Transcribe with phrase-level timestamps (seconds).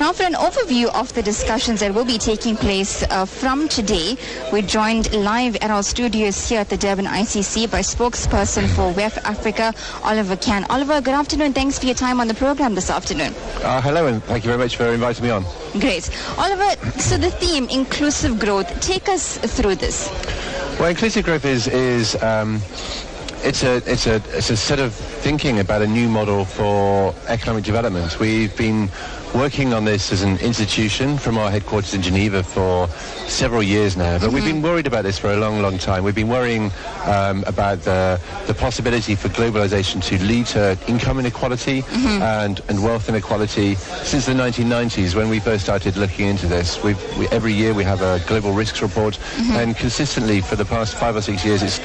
[0.00, 4.16] Now, for an overview of the discussions that will be taking place uh, from today,
[4.50, 9.18] we're joined live at our studios here at the Durban ICC by spokesperson for WEF
[9.24, 10.64] Africa, Oliver Cann.
[10.70, 11.52] Oliver, good afternoon.
[11.52, 13.34] Thanks for your time on the program this afternoon.
[13.62, 15.44] Uh, hello, and thank you very much for inviting me on.
[15.72, 16.08] Great.
[16.38, 20.08] Oliver, so the theme, inclusive growth, take us through this.
[20.80, 22.62] Well, inclusive growth is, is um,
[23.42, 27.64] it's a it's a it's a set of thinking about a new model for economic
[27.64, 28.18] development.
[28.18, 28.90] We've been
[29.34, 32.88] working on this as an institution from our headquarters in Geneva for
[33.28, 34.34] several years now, but mm-hmm.
[34.34, 36.04] we've been worried about this for a long, long time.
[36.04, 36.70] We've been worrying
[37.06, 42.22] um, about the the possibility for globalization to lead to income inequality mm-hmm.
[42.22, 46.82] and and wealth inequality since the 1990s when we first started looking into this.
[46.82, 49.52] We've, we, every year we have a global risks report, mm-hmm.
[49.52, 51.78] and consistently for the past five or six years, it's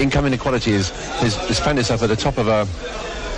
[0.00, 0.90] income inequality is,
[1.20, 2.66] has, has found itself at the top of our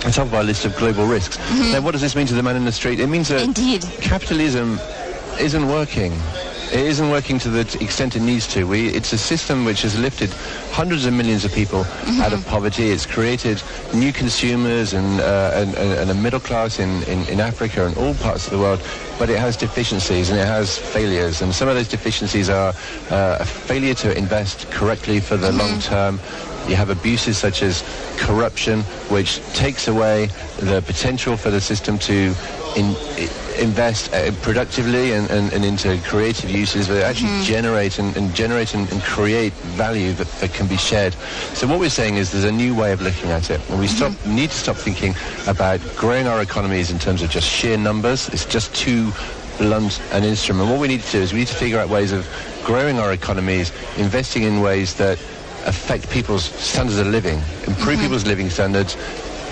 [0.05, 1.37] on top of our list of global risks.
[1.37, 1.71] Mm-hmm.
[1.73, 2.99] Now, what does this mean to the man in the street?
[2.99, 3.83] It means that Indeed.
[4.01, 4.79] capitalism
[5.39, 6.13] isn't working.
[6.71, 8.65] It isn't working to the extent it needs to.
[8.65, 10.29] We, it's a system which has lifted
[10.71, 12.21] hundreds of millions of people mm-hmm.
[12.21, 12.91] out of poverty.
[12.91, 13.61] It's created
[13.91, 18.13] new consumers and, uh, and, and, a middle class in, in, in Africa and all
[18.13, 18.83] parts of the world,
[19.17, 21.41] but it has deficiencies and it has failures.
[21.41, 22.73] And some of those deficiencies are
[23.09, 25.57] uh, a failure to invest correctly for the mm-hmm.
[25.57, 26.19] long term,
[26.67, 27.83] you have abuses such as
[28.17, 30.27] corruption, which takes away
[30.59, 32.33] the potential for the system to
[32.75, 32.95] in,
[33.59, 37.43] invest uh, productively and, and, and, into creative uses that actually mm-hmm.
[37.43, 41.13] generate and, and generate and, create value that, that, can be shared.
[41.53, 43.59] So what we're saying is there's a new way of looking at it.
[43.69, 44.13] And we mm-hmm.
[44.13, 45.15] stop, need to stop thinking
[45.47, 48.29] about growing our economies in terms of just sheer numbers.
[48.29, 49.11] It's just too
[49.57, 50.69] blunt an instrument.
[50.69, 52.27] What we need to do is we need to figure out ways of
[52.63, 55.19] growing our economies, investing in ways that
[55.69, 58.01] affect people's standards of living, improve mm-hmm.
[58.01, 58.97] people's living standards,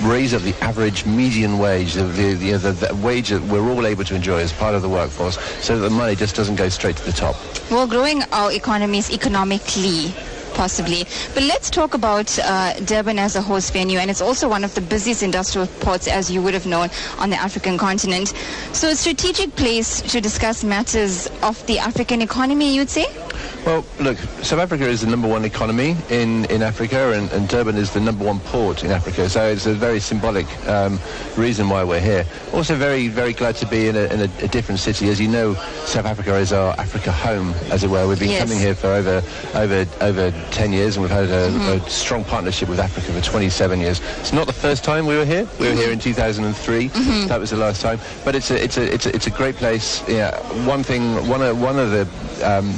[0.01, 4.03] raise up the average median wage, the, the, the, the, wage that we're all able
[4.03, 6.97] to enjoy as part of the workforce, so that the money just doesn't go straight
[6.97, 7.35] to the top.
[7.71, 10.13] Well, growing our economies economically
[10.53, 11.05] possibly.
[11.35, 14.73] But let's talk about uh, Durban as a host venue, and it's also one of
[14.73, 16.89] the busiest industrial ports, as you would have known,
[17.19, 18.29] on the African continent.
[18.73, 23.05] So a strategic place to discuss matters of the African economy, you'd say?
[23.67, 27.75] Well, look, South Africa is the number one economy in, in Africa, and, and Durban
[27.75, 29.29] is the number one port in Africa.
[29.29, 30.97] So it's a very symbolic um,
[31.35, 32.25] reason why we're here.
[32.53, 35.09] Also, very, very glad to be in, a, in a, a, different city.
[35.09, 38.07] As you know, South Africa is our Africa home, as it were.
[38.07, 38.41] We've been yes.
[38.41, 39.21] coming here for over,
[39.53, 41.85] over, over 10 years, and we've had a, mm-hmm.
[41.85, 43.99] a, strong partnership with Africa for 27 years.
[44.21, 45.45] It's not the first time we were here.
[45.59, 45.81] We were mm-hmm.
[45.81, 46.87] here in 2003.
[46.87, 47.27] Mm-hmm.
[47.27, 47.99] That was the last time.
[48.23, 50.07] But it's a, it's a, it's a, it's a great place.
[50.07, 52.07] Yeah, one thing, one of, one of the
[52.49, 52.73] um,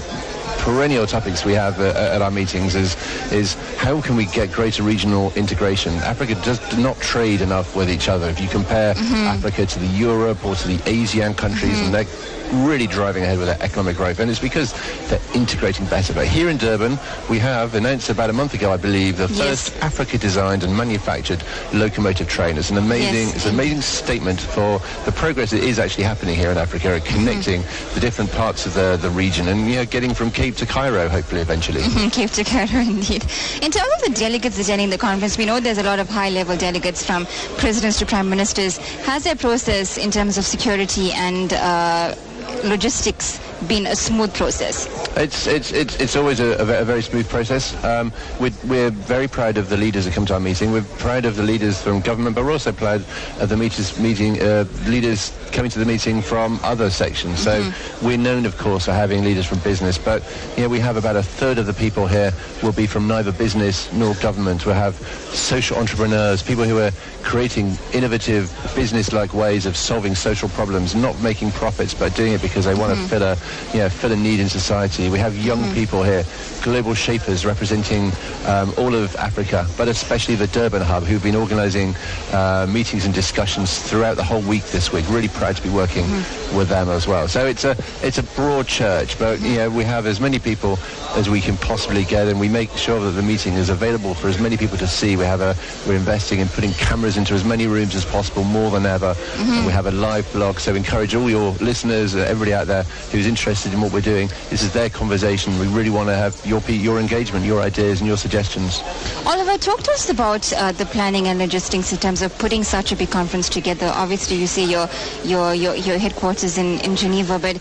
[0.69, 2.95] perennial topics we have uh, at our meetings is
[3.31, 5.91] is how can we get greater regional integration?
[6.13, 8.29] Africa does not trade enough with each other.
[8.29, 9.15] If you compare mm-hmm.
[9.35, 11.85] Africa to the Europe or to the Asian countries, mm-hmm.
[11.85, 14.73] and they're really driving ahead with their economic growth, and it's because
[15.09, 16.13] they're integrating better.
[16.13, 16.97] But here in Durban,
[17.29, 19.81] we have announced about a month ago, I believe, the first yes.
[19.81, 21.43] Africa-designed and manufactured
[21.73, 22.57] locomotive train.
[22.57, 23.35] It's an amazing, yes.
[23.35, 27.61] it's an amazing statement for the progress that is actually happening here in Africa, connecting
[27.61, 27.93] mm-hmm.
[27.95, 31.07] the different parts of the, the region, and you know, getting from Cape to Cairo,
[31.09, 31.81] hopefully, eventually.
[31.81, 33.23] Mm-hmm, Cape to Cairo, indeed.
[33.61, 36.57] In terms of the delegates attending the conference, we know there's a lot of high-level
[36.57, 37.25] delegates from
[37.57, 38.77] presidents to prime ministers.
[39.05, 42.15] Has their process in terms of security and uh,
[42.63, 44.87] logistics been a smooth process?
[45.17, 47.81] It's it's it's, it's always a, a, very smooth process.
[47.83, 50.71] Um, we're, we're very proud of the leaders that come to our meeting.
[50.71, 53.03] We're proud of the leaders from government, but we're also proud
[53.39, 57.39] of the meetings, meeting uh, leaders coming to the meeting from other sections.
[57.39, 58.05] So mm-hmm.
[58.05, 60.23] we're known, of course, for having leaders from business, but
[60.55, 62.31] you know, we have about a third of the people here
[62.63, 64.65] will be from neither business nor government.
[64.65, 66.91] We'll have social entrepreneurs, people who are
[67.23, 72.65] creating innovative business-like ways of solving social problems, not making profits, but doing it because
[72.65, 73.37] they want to fill a,
[73.73, 75.09] you know, fill a need in society.
[75.09, 75.73] We have young mm-hmm.
[75.73, 76.23] people here,
[76.61, 78.11] global shapers representing
[78.45, 81.95] um, all of Africa, but especially the Durban Hub, who've been organizing
[82.31, 85.05] uh, meetings and discussions throughout the whole week this week.
[85.09, 86.57] Really proud to be working mm-hmm.
[86.57, 87.27] with them as well.
[87.27, 90.77] So it's a it's a broad church, but you know we have as many people
[91.15, 94.27] as we can possibly get, and we make sure that the meeting is available for
[94.27, 95.15] as many people to see.
[95.15, 95.55] We have a
[95.87, 99.13] we're investing in putting cameras into as many rooms as possible, more than ever.
[99.13, 99.65] Mm-hmm.
[99.65, 103.27] we have a live blog, so encourage all your listeners, uh, everybody out there who's
[103.27, 104.27] interested in what we're doing.
[104.49, 105.57] This is their conversation.
[105.59, 108.81] We really want to have your your engagement, your ideas, and your suggestions.
[109.25, 112.91] Oliver, talk to us about uh, the planning and logistics in terms of putting such
[112.91, 113.91] a big conference together.
[113.93, 114.87] Obviously, you say your
[115.23, 117.57] your your, your headquarters in, in Geneva, but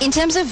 [0.00, 0.46] in terms of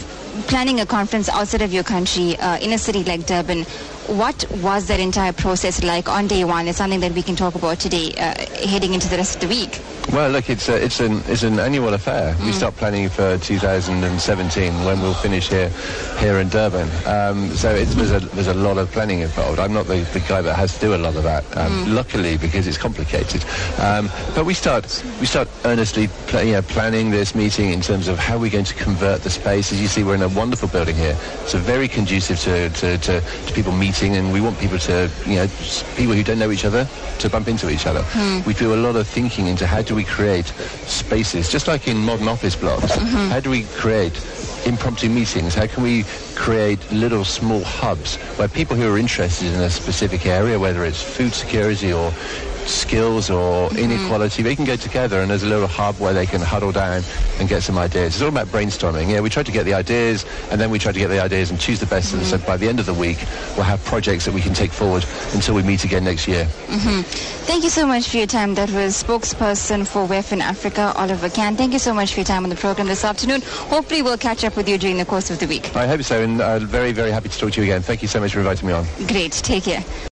[0.46, 3.64] planning a conference outside of your country uh, in a city like Durban,
[4.08, 6.66] what was that entire process like on day one?
[6.66, 8.34] It's something that we can talk about today, uh,
[8.66, 9.80] heading into the rest of the week.
[10.12, 12.34] Well, look, it's, a, it's, an, it's an annual affair.
[12.34, 12.46] Mm.
[12.46, 15.68] We start planning for 2017 when we'll finish here
[16.18, 16.88] here in Durban.
[17.06, 19.58] Um, so there's, a, there's a lot of planning involved.
[19.58, 21.94] I'm not the, the guy that has to do a lot of that, um, mm.
[21.94, 23.44] luckily, because it's complicated.
[23.78, 28.08] Um, but we start we start earnestly pl- you know, planning this meeting in terms
[28.08, 29.72] of how we're going to convert the space.
[29.72, 31.16] As you see, we're in a wonderful building here.
[31.42, 35.36] It's very conducive to, to, to, to people meeting, and we want people to, you
[35.36, 35.46] know,
[35.96, 38.00] people who don't know each other to bump into each other.
[38.00, 38.46] Mm.
[38.46, 40.46] We do a lot of thinking into how do we create
[40.86, 42.92] spaces, just like in modern office blocks.
[42.92, 43.30] Mm-hmm.
[43.30, 44.14] How do we create
[44.66, 45.54] impromptu meetings?
[45.54, 46.04] How can we
[46.36, 51.02] create little small hubs where people who are interested in a specific area, whether it's
[51.02, 52.12] food security or
[52.68, 53.78] skills or mm-hmm.
[53.78, 57.02] inequality, they can go together and there's a little hub where they can huddle down
[57.38, 58.14] and get some ideas.
[58.14, 59.10] It's all about brainstorming.
[59.10, 61.50] Yeah, we try to get the ideas and then we try to get the ideas
[61.50, 62.08] and choose the best.
[62.08, 62.18] Mm-hmm.
[62.18, 63.18] And so by the end of the week,
[63.56, 66.44] we'll have projects that we can take forward until we meet again next year.
[66.44, 67.02] Mm-hmm.
[67.48, 68.54] Thank you so much for your time.
[68.54, 71.56] That was spokesperson for WEF in Africa, Oliver Cann.
[71.56, 73.40] Thank you so much for your time on the program this afternoon.
[73.42, 75.74] Hopefully we'll catch up with you during the course of the week.
[75.74, 77.82] I hope so, and I'm uh, very, very happy to talk to you again.
[77.82, 78.84] Thank you so much for inviting me on.
[79.06, 79.32] Great.
[79.32, 79.82] Take care.